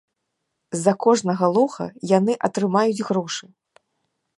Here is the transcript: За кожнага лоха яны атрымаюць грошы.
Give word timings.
За 0.83 0.93
кожнага 1.05 1.45
лоха 1.57 1.87
яны 2.17 2.33
атрымаюць 2.49 3.05
грошы. 3.13 3.45